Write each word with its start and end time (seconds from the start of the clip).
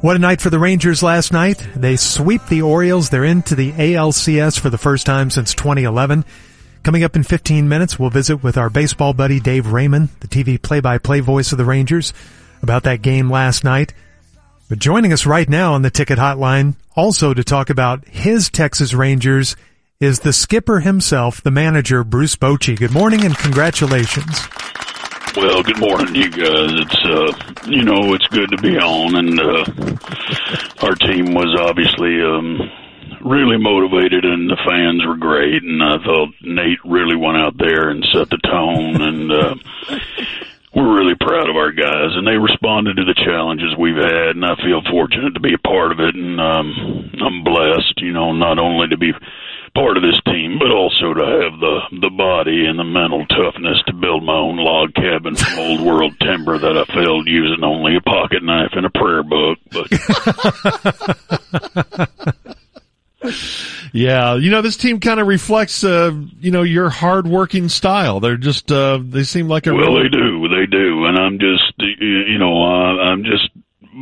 What 0.00 0.16
a 0.16 0.18
night 0.18 0.40
for 0.40 0.48
the 0.48 0.58
Rangers 0.58 1.02
last 1.02 1.30
night. 1.30 1.58
They 1.76 1.96
sweep 1.96 2.46
the 2.46 2.62
Orioles. 2.62 3.10
They're 3.10 3.22
into 3.22 3.54
the 3.54 3.72
ALCS 3.72 4.58
for 4.58 4.70
the 4.70 4.78
first 4.78 5.04
time 5.04 5.28
since 5.28 5.52
2011. 5.52 6.24
Coming 6.82 7.04
up 7.04 7.16
in 7.16 7.22
15 7.22 7.68
minutes, 7.68 7.98
we'll 7.98 8.08
visit 8.08 8.42
with 8.42 8.56
our 8.56 8.70
baseball 8.70 9.12
buddy 9.12 9.40
Dave 9.40 9.66
Raymond, 9.66 10.08
the 10.20 10.26
TV 10.26 10.60
play-by-play 10.60 11.20
voice 11.20 11.52
of 11.52 11.58
the 11.58 11.66
Rangers, 11.66 12.14
about 12.62 12.84
that 12.84 13.02
game 13.02 13.28
last 13.28 13.62
night. 13.62 13.92
But 14.70 14.78
joining 14.78 15.12
us 15.12 15.26
right 15.26 15.50
now 15.50 15.74
on 15.74 15.82
the 15.82 15.90
ticket 15.90 16.18
hotline, 16.18 16.76
also 16.96 17.34
to 17.34 17.44
talk 17.44 17.68
about 17.68 18.08
his 18.08 18.48
Texas 18.48 18.94
Rangers, 18.94 19.54
is 20.00 20.20
the 20.20 20.32
skipper 20.32 20.80
himself, 20.80 21.42
the 21.42 21.50
manager, 21.50 22.04
Bruce 22.04 22.36
Bochy. 22.36 22.74
Good 22.74 22.92
morning 22.92 23.26
and 23.26 23.36
congratulations. 23.36 24.48
Well, 25.36 25.62
good 25.62 25.78
morning, 25.78 26.14
you 26.16 26.28
guys. 26.28 26.72
It's 26.74 27.04
uh, 27.04 27.32
you 27.66 27.84
know, 27.84 28.14
it's 28.14 28.26
good 28.28 28.50
to 28.50 28.58
be 28.58 28.76
on, 28.76 29.14
and 29.14 29.38
uh, 29.38 29.64
our 30.82 30.94
team 30.96 31.34
was 31.34 31.54
obviously 31.60 32.20
um, 32.20 32.58
really 33.22 33.56
motivated, 33.56 34.24
and 34.24 34.50
the 34.50 34.58
fans 34.66 35.06
were 35.06 35.16
great, 35.16 35.62
and 35.62 35.82
I 35.82 36.02
thought 36.02 36.34
Nate 36.42 36.82
really 36.84 37.14
went 37.14 37.38
out 37.38 37.54
there 37.58 37.90
and 37.90 38.04
set 38.12 38.28
the 38.28 38.38
tone, 38.42 39.00
and 39.00 39.30
uh, 39.30 39.54
we're 40.74 40.98
really 40.98 41.14
proud 41.14 41.48
of 41.48 41.54
our 41.54 41.70
guys, 41.70 42.10
and 42.18 42.26
they 42.26 42.36
responded 42.36 42.96
to 42.96 43.04
the 43.04 43.14
challenges 43.14 43.76
we've 43.78 44.02
had, 44.02 44.34
and 44.34 44.44
I 44.44 44.56
feel 44.56 44.82
fortunate 44.90 45.34
to 45.34 45.40
be 45.40 45.54
a 45.54 45.62
part 45.62 45.92
of 45.92 46.00
it, 46.00 46.16
and 46.16 46.40
um, 46.40 47.10
I'm 47.22 47.44
blessed, 47.44 48.02
you 48.02 48.12
know, 48.12 48.32
not 48.32 48.58
only 48.58 48.88
to 48.88 48.98
be 48.98 49.12
part 49.74 49.96
of 49.96 50.02
this 50.02 50.20
team, 50.26 50.58
but 50.58 50.70
also 50.70 51.14
to 51.14 51.24
have 51.24 51.60
the 51.60 51.80
the 52.00 52.10
body 52.10 52.66
and 52.66 52.78
the 52.78 52.84
mental 52.84 53.26
toughness 53.26 53.82
to 53.86 53.92
build 53.92 54.24
my 54.24 54.36
own 54.36 54.56
log 54.56 54.94
cabin 54.94 55.34
from 55.36 55.58
old 55.58 55.80
world 55.86 56.14
timber 56.20 56.58
that 56.58 56.76
I 56.76 56.84
failed 56.92 57.26
using 57.26 57.64
only 57.64 57.96
a 57.96 58.00
pocket 58.00 58.42
knife 58.42 58.72
and 58.72 58.86
a 58.86 58.90
prayer 58.90 59.22
book. 59.22 59.58
But 59.70 59.90
yeah, 63.92 64.34
you 64.36 64.50
know 64.50 64.62
this 64.62 64.76
team 64.76 65.00
kind 65.00 65.20
of 65.20 65.26
reflects, 65.26 65.84
uh, 65.84 66.12
you 66.40 66.50
know, 66.50 66.62
your 66.62 66.88
hard-working 66.88 67.68
style. 67.68 68.20
They're 68.20 68.36
just 68.36 68.72
uh, 68.72 68.98
they 69.02 69.24
seem 69.24 69.48
like 69.48 69.66
a 69.66 69.74
well, 69.74 69.94
they 69.94 70.08
do, 70.08 70.48
they 70.48 70.66
do, 70.66 71.04
and 71.06 71.18
I'm 71.18 71.38
just, 71.38 71.74
you 71.78 72.38
know, 72.38 72.64
I'm 72.64 73.24
just 73.24 73.50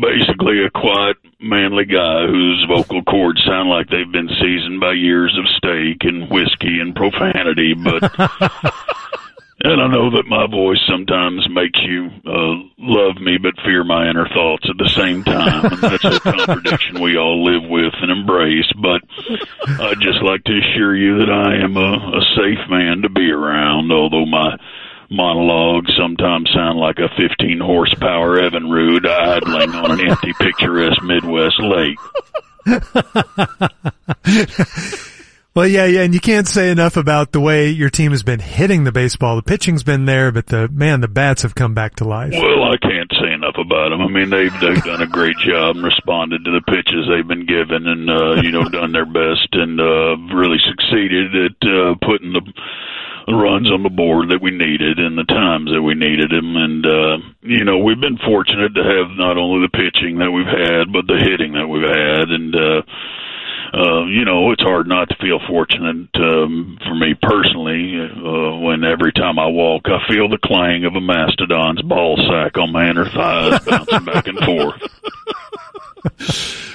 basically 0.00 0.64
a 0.64 0.70
quiet, 0.70 1.16
manly 1.48 1.84
guy 1.84 2.26
whose 2.26 2.66
vocal 2.68 3.02
cords 3.02 3.42
sound 3.46 3.68
like 3.68 3.88
they've 3.88 4.10
been 4.10 4.28
seasoned 4.40 4.80
by 4.80 4.92
years 4.92 5.36
of 5.38 5.44
steak 5.56 6.02
and 6.02 6.30
whiskey 6.30 6.80
and 6.80 6.94
profanity, 6.94 7.74
but. 7.74 8.02
and 9.60 9.80
I 9.80 9.88
know 9.88 10.10
that 10.10 10.26
my 10.26 10.46
voice 10.46 10.80
sometimes 10.88 11.48
makes 11.48 11.80
you 11.82 12.10
uh, 12.26 12.54
love 12.78 13.16
me 13.16 13.38
but 13.38 13.54
fear 13.64 13.84
my 13.84 14.08
inner 14.08 14.28
thoughts 14.28 14.68
at 14.68 14.76
the 14.76 14.88
same 14.90 15.24
time. 15.24 15.72
And 15.72 15.80
that's 15.80 16.04
a 16.04 16.20
contradiction 16.20 17.00
we 17.00 17.16
all 17.16 17.42
live 17.42 17.68
with 17.68 17.94
and 18.00 18.10
embrace. 18.10 18.70
But 18.80 19.02
I'd 19.80 20.00
just 20.00 20.22
like 20.22 20.44
to 20.44 20.58
assure 20.58 20.94
you 20.94 21.18
that 21.18 21.30
I 21.30 21.64
am 21.64 21.76
a, 21.76 22.18
a 22.18 22.22
safe 22.36 22.68
man 22.68 23.02
to 23.02 23.08
be 23.08 23.30
around, 23.30 23.90
although 23.90 24.26
my 24.26 24.58
monologues 25.10 25.92
sometimes 25.98 26.50
sound 26.54 26.78
like 26.78 26.98
a 26.98 27.08
15 27.16 27.60
horsepower 27.60 28.38
Evinrude 28.38 29.06
idling 29.06 29.74
on 29.74 29.92
an 29.92 30.08
empty 30.08 30.32
picturesque 30.38 31.02
Midwest 31.02 31.60
lake. 31.60 31.98
well, 35.54 35.68
yeah, 35.68 35.86
yeah, 35.86 36.02
and 36.02 36.12
you 36.12 36.20
can't 36.20 36.48
say 36.48 36.70
enough 36.70 36.96
about 36.96 37.30
the 37.30 37.40
way 37.40 37.68
your 37.68 37.90
team 37.90 38.10
has 38.10 38.24
been 38.24 38.40
hitting 38.40 38.82
the 38.82 38.90
baseball. 38.90 39.36
The 39.36 39.42
pitching's 39.42 39.84
been 39.84 40.04
there, 40.04 40.32
but 40.32 40.46
the 40.46 40.68
man, 40.68 41.00
the 41.00 41.08
bats 41.08 41.42
have 41.42 41.54
come 41.54 41.74
back 41.74 41.94
to 41.96 42.04
life. 42.04 42.32
Well, 42.32 42.64
I 42.64 42.76
can't 42.76 43.12
say 43.20 43.32
enough 43.32 43.54
about 43.56 43.90
them. 43.90 44.00
I 44.00 44.08
mean, 44.08 44.30
they've 44.30 44.52
they've 44.60 44.82
done 44.82 45.02
a 45.02 45.06
great 45.06 45.36
job 45.38 45.76
and 45.76 45.84
responded 45.84 46.44
to 46.44 46.50
the 46.50 46.62
pitches 46.62 47.06
they've 47.08 47.26
been 47.26 47.46
given, 47.46 47.86
and 47.86 48.10
uh, 48.10 48.42
you 48.42 48.50
know, 48.50 48.68
done 48.68 48.90
their 48.90 49.06
best 49.06 49.48
and 49.52 49.80
uh, 49.80 50.16
really 50.34 50.58
succeeded 50.66 51.36
at 51.36 51.68
uh, 51.68 51.94
putting 52.02 52.32
the 52.32 52.42
runs 53.28 53.70
on 53.70 53.82
the 53.82 53.90
board 53.90 54.30
that 54.30 54.40
we 54.40 54.50
needed 54.50 54.98
and 54.98 55.18
the 55.18 55.24
times 55.24 55.70
that 55.72 55.82
we 55.82 55.94
needed 55.94 56.30
them. 56.30 56.56
And, 56.56 56.86
uh, 56.86 57.16
you 57.42 57.64
know, 57.64 57.78
we've 57.78 58.00
been 58.00 58.18
fortunate 58.18 58.74
to 58.74 58.84
have 58.84 59.10
not 59.18 59.36
only 59.36 59.66
the 59.66 59.74
pitching 59.74 60.18
that 60.18 60.30
we've 60.30 60.46
had, 60.46 60.92
but 60.92 61.06
the 61.06 61.18
hitting 61.18 61.52
that 61.54 61.66
we've 61.66 61.82
had. 61.82 62.30
And, 62.30 62.54
uh, 62.54 62.82
uh, 63.74 64.06
you 64.06 64.24
know, 64.24 64.52
it's 64.52 64.62
hard 64.62 64.86
not 64.86 65.08
to 65.08 65.16
feel 65.16 65.40
fortunate 65.48 66.08
um, 66.14 66.78
for 66.86 66.94
me 66.94 67.14
personally 67.20 67.98
uh, 67.98 68.56
when 68.62 68.84
every 68.84 69.12
time 69.12 69.38
I 69.38 69.46
walk, 69.46 69.86
I 69.86 70.06
feel 70.08 70.28
the 70.28 70.38
clang 70.38 70.84
of 70.84 70.94
a 70.94 71.00
mastodon's 71.00 71.82
ball 71.82 72.16
sack 72.30 72.56
on 72.58 72.72
my 72.72 72.88
inner 72.88 73.10
thighs 73.10 73.60
bouncing 73.64 74.04
back 74.04 74.26
and 74.28 74.38
forth. 74.38 74.80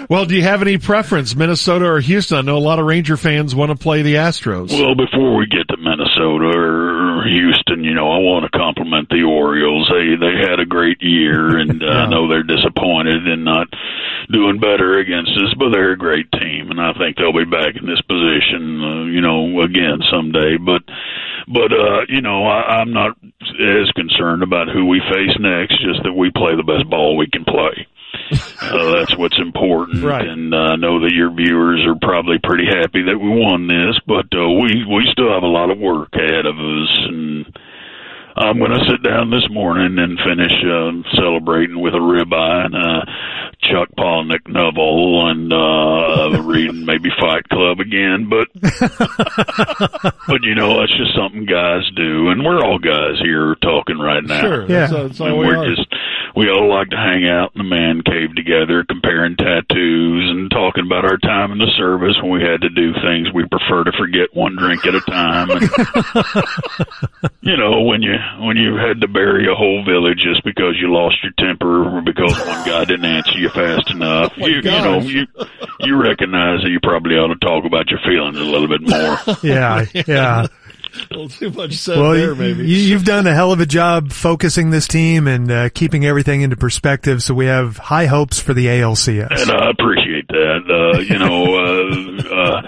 well, 0.09 0.25
do 0.25 0.35
you 0.35 0.43
have 0.43 0.61
any 0.61 0.77
preference, 0.77 1.35
Minnesota 1.35 1.85
or 1.85 1.99
Houston? 1.99 2.37
I 2.37 2.41
know 2.41 2.57
a 2.57 2.59
lot 2.59 2.79
of 2.79 2.85
Ranger 2.85 3.17
fans 3.17 3.55
want 3.55 3.71
to 3.71 3.77
play 3.77 4.01
the 4.01 4.15
Astros. 4.15 4.71
Well, 4.71 4.95
before 4.95 5.35
we 5.37 5.47
get 5.47 5.67
to 5.69 5.77
Minnesota 5.77 6.30
or 6.43 7.23
Houston, 7.23 7.83
you 7.83 7.93
know, 7.93 8.11
I 8.11 8.17
want 8.19 8.45
to 8.45 8.57
compliment 8.57 9.09
the 9.09 9.23
Orioles. 9.23 9.89
They 9.91 10.15
they 10.15 10.35
had 10.39 10.59
a 10.59 10.65
great 10.65 11.01
year, 11.01 11.57
and 11.61 11.81
uh, 11.81 11.85
yeah. 11.85 12.03
I 12.03 12.09
know 12.09 12.27
they're 12.27 12.43
disappointed 12.43 13.27
and 13.27 13.45
not 13.45 13.67
doing 14.31 14.59
better 14.59 14.99
against 14.99 15.31
us, 15.31 15.53
but 15.57 15.71
they're 15.71 15.93
a 15.93 15.97
great 15.97 16.31
team, 16.31 16.71
and 16.71 16.79
I 16.79 16.93
think 16.93 17.17
they'll 17.17 17.35
be 17.35 17.45
back 17.45 17.75
in 17.75 17.85
this 17.85 18.01
position, 18.01 18.81
uh, 18.81 19.03
you 19.05 19.21
know, 19.21 19.61
again 19.61 19.99
someday. 20.09 20.57
But 20.57 20.83
but 21.47 21.71
uh, 21.71 22.05
you 22.09 22.21
know, 22.21 22.45
I, 22.45 22.81
I'm 22.81 22.93
not 22.93 23.17
as 23.21 23.91
concerned 23.95 24.43
about 24.43 24.69
who 24.69 24.85
we 24.85 25.01
face 25.11 25.35
next, 25.39 25.81
just 25.81 26.03
that 26.03 26.13
we 26.13 26.31
play 26.31 26.55
the 26.55 26.67
best 26.67 26.89
ball 26.89 27.17
we 27.17 27.27
can 27.27 27.45
play 27.45 27.87
uh, 28.61 28.95
that's 28.95 29.15
what's 29.17 29.39
important. 29.39 30.03
Right. 30.03 30.27
And 30.27 30.53
uh, 30.53 30.57
I 30.57 30.75
know 30.75 31.01
that 31.01 31.11
your 31.13 31.31
viewers 31.31 31.85
are 31.85 31.97
probably 32.01 32.37
pretty 32.43 32.65
happy 32.65 33.03
that 33.03 33.17
we 33.17 33.29
won 33.29 33.67
this, 33.67 33.99
but 34.07 34.27
uh, 34.37 34.49
we 34.49 34.85
we 34.85 35.07
still 35.11 35.33
have 35.33 35.43
a 35.43 35.47
lot 35.47 35.69
of 35.69 35.79
work 35.79 36.09
ahead 36.13 36.45
of 36.45 36.55
us, 36.55 36.91
and 37.07 37.45
I'm 38.35 38.57
going 38.59 38.71
to 38.71 38.85
sit 38.89 39.03
down 39.03 39.29
this 39.29 39.47
morning 39.49 39.99
and 39.99 40.17
finish 40.19 40.53
uh, 40.63 40.91
celebrating 41.15 41.81
with 41.81 41.93
a 41.93 41.97
ribeye 41.97 42.65
and 42.65 42.75
a 42.75 43.05
Chuck 43.69 43.89
Palahniuk 43.97 44.47
novel 44.47 45.29
and 45.29 45.51
uh, 45.53 46.41
reading 46.43 46.85
maybe 46.89 47.09
Fight 47.19 47.47
Club 47.49 47.79
again. 47.79 48.29
But 48.29 48.47
but 50.27 50.41
you 50.43 50.55
know 50.55 50.79
that's 50.79 50.95
just 50.97 51.15
something 51.15 51.45
guys 51.45 51.83
do, 51.95 52.29
and 52.29 52.43
we're 52.43 52.63
all 52.63 52.79
guys 52.79 53.19
here 53.21 53.55
talking 53.61 53.99
right 53.99 54.23
now. 54.23 54.41
Sure, 54.41 54.61
yeah, 54.63 54.87
that's, 54.87 54.91
that's 54.91 55.21
all 55.21 55.37
we 55.37 55.45
we're 55.47 55.57
are. 55.57 55.67
just 55.67 55.93
we 56.41 56.49
all 56.49 56.67
like 56.73 56.89
to 56.89 56.97
hang 56.97 57.29
out 57.29 57.51
in 57.53 57.61
the 57.61 57.69
man 57.69 58.01
cave 58.01 58.33
together, 58.33 58.83
comparing 58.83 59.37
tattoos 59.37 60.25
and 60.31 60.49
talking 60.49 60.87
about 60.87 61.05
our 61.05 61.17
time 61.17 61.51
in 61.51 61.59
the 61.59 61.69
service 61.77 62.17
when 62.17 62.31
we 62.31 62.41
had 62.41 62.61
to 62.61 62.69
do 62.69 62.97
things 62.97 63.29
we 63.29 63.45
prefer 63.45 63.83
to 63.83 63.91
forget 63.93 64.33
one 64.33 64.57
drink 64.57 64.81
at 64.87 64.95
a 64.95 65.01
time. 65.01 65.51
And, 65.51 65.61
you 67.45 67.55
know, 67.55 67.85
when 67.85 68.01
you 68.01 68.17
when 68.41 68.57
you 68.57 68.73
had 68.73 69.01
to 69.01 69.07
bury 69.07 69.45
a 69.45 69.53
whole 69.53 69.85
village 69.85 70.17
just 70.17 70.43
because 70.43 70.81
you 70.81 70.91
lost 70.91 71.21
your 71.21 71.33
temper 71.37 71.85
or 71.85 72.01
because 72.01 72.33
one 72.33 72.65
guy 72.65 72.85
didn't 72.85 73.05
answer 73.05 73.37
you 73.37 73.49
fast 73.49 73.91
enough, 73.91 74.33
oh 74.41 74.47
you, 74.47 74.65
you 74.65 74.81
know, 74.81 74.97
you 74.97 75.27
you 75.81 76.01
recognize 76.01 76.65
that 76.65 76.73
you 76.73 76.79
probably 76.81 77.21
ought 77.21 77.29
to 77.29 77.37
talk 77.45 77.65
about 77.65 77.85
your 77.93 77.99
feelings 78.01 78.39
a 78.39 78.49
little 78.49 78.67
bit 78.67 78.81
more. 78.81 79.37
yeah, 79.43 79.85
yeah. 80.07 80.47
A 81.11 81.13
little 81.13 81.29
too 81.29 81.51
much 81.51 81.73
said 81.73 81.97
well, 81.97 82.13
there, 82.13 82.35
maybe. 82.35 82.67
You, 82.67 82.93
have 82.93 83.05
done 83.05 83.25
a 83.25 83.33
hell 83.33 83.51
of 83.51 83.61
a 83.61 83.65
job 83.65 84.11
focusing 84.11 84.71
this 84.71 84.87
team 84.87 85.27
and 85.27 85.49
uh, 85.49 85.69
keeping 85.69 86.05
everything 86.05 86.41
into 86.41 86.57
perspective. 86.57 87.23
So 87.23 87.33
we 87.33 87.45
have 87.45 87.77
high 87.77 88.07
hopes 88.07 88.39
for 88.39 88.53
the 88.53 88.65
ALCS. 88.67 89.41
And 89.41 89.51
I 89.51 89.69
appreciate 89.69 90.27
that. 90.27 90.63
Uh, 90.69 90.99
you 90.99 91.17
know, 91.17 91.55
uh, 91.55 92.35
uh, 92.35 92.61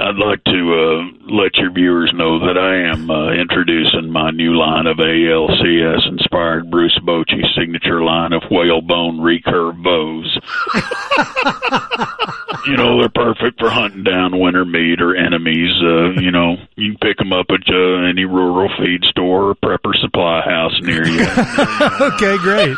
I'd 0.00 0.16
like 0.16 0.42
to 0.44 0.50
uh, 0.50 1.32
let 1.32 1.54
your 1.56 1.72
viewers 1.72 2.12
know 2.14 2.40
that 2.40 2.58
I 2.58 2.90
am 2.92 3.10
uh, 3.10 3.32
introducing 3.32 4.10
my 4.10 4.30
new 4.30 4.56
line 4.56 4.86
of 4.86 4.96
ALCS 4.96 6.08
inspired 6.08 6.70
Bruce 6.70 6.98
Bochy 7.06 7.44
signature 7.56 8.02
line 8.02 8.32
of 8.32 8.42
whalebone 8.50 9.18
recurve 9.18 9.80
bows. 9.82 10.38
you 12.66 12.76
know, 12.76 13.00
they're 13.00 13.08
perfect 13.08 13.58
for 13.58 13.70
hunting 13.70 14.04
down 14.04 14.38
winter 14.38 14.64
meat 14.64 15.00
or 15.00 15.14
enemies. 15.14 15.72
Uh, 15.82 16.20
you 16.20 16.30
know, 16.30 16.56
you 16.76 16.92
can 16.92 16.98
pick 16.98 17.18
them 17.18 17.32
up 17.32 17.46
at 17.50 17.68
uh, 17.68 18.08
any 18.08 18.24
rural 18.24 18.68
feed 18.78 19.04
store 19.04 19.50
or 19.50 19.54
prepper 19.54 19.94
supply 20.00 20.40
house 20.42 20.78
near 20.82 21.06
you. 21.06 21.20
okay, 22.00 22.38
great. 22.38 22.76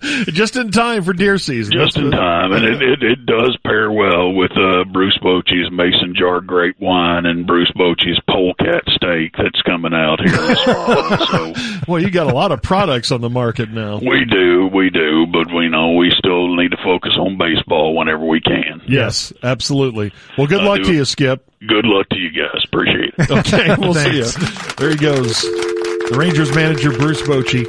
Just 0.34 0.56
in 0.56 0.70
time 0.70 1.02
for 1.02 1.12
deer 1.12 1.38
season. 1.38 1.72
Just 1.72 1.96
in 1.96 2.10
time, 2.10 2.52
and 2.52 2.64
it, 2.64 2.82
it 2.82 3.02
it 3.02 3.26
does 3.26 3.56
pair 3.64 3.90
well 3.90 4.32
with 4.32 4.52
uh, 4.52 4.84
Bruce 4.84 5.18
Bochy's 5.22 5.70
mason 5.70 6.14
jar 6.16 6.40
grape 6.40 6.78
wine 6.80 7.26
and 7.26 7.46
Bruce 7.46 7.72
Bochy's 7.76 8.20
polecat 8.28 8.84
steak 8.88 9.34
that's 9.36 9.60
coming 9.62 9.94
out 9.94 10.20
here 10.20 10.56
fall. 10.56 11.26
So, 11.26 11.54
well, 11.88 12.00
you 12.00 12.10
got 12.10 12.30
a 12.30 12.34
lot 12.34 12.52
of 12.52 12.62
products 12.62 13.10
on 13.10 13.20
the 13.20 13.30
market 13.30 13.70
now. 13.70 13.98
We 13.98 14.24
do, 14.24 14.68
we 14.72 14.90
do, 14.90 15.09
but 15.70 15.76
we 15.76 15.86
know 15.86 15.92
we 15.94 16.10
still 16.18 16.54
need 16.56 16.70
to 16.72 16.76
focus 16.84 17.12
on 17.18 17.38
baseball 17.38 17.94
whenever 17.96 18.24
we 18.24 18.40
can. 18.40 18.82
Yes, 18.86 19.32
absolutely. 19.42 20.12
Well, 20.36 20.46
good 20.46 20.60
I 20.60 20.64
luck 20.64 20.78
do. 20.78 20.84
to 20.84 20.94
you, 20.94 21.04
Skip. 21.04 21.46
Good 21.66 21.84
luck 21.84 22.08
to 22.10 22.16
you 22.18 22.30
guys. 22.30 22.62
Appreciate 22.64 23.14
it. 23.18 23.30
Okay, 23.30 23.76
we'll 23.78 23.94
see 23.94 24.16
you. 24.18 24.24
There 24.76 24.90
he 24.90 24.96
goes. 24.96 25.40
The 25.42 26.16
Rangers 26.18 26.54
manager, 26.54 26.90
Bruce 26.90 27.22
Bochy. 27.22 27.64